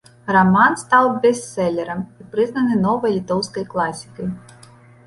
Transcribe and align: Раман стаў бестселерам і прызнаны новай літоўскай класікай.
Раман 0.35 0.77
стаў 0.83 1.09
бестселерам 1.25 2.01
і 2.25 2.27
прызнаны 2.33 2.81
новай 2.89 3.17
літоўскай 3.21 3.71
класікай. 3.77 4.27